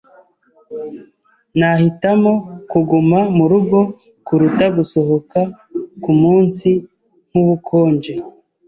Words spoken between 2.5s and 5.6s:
kuguma murugo kuruta gusohoka